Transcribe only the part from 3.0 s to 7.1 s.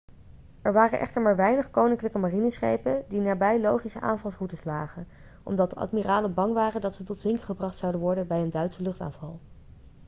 die nabij logische aanvalsroutes lagen omdat de admiralen bang waren dat ze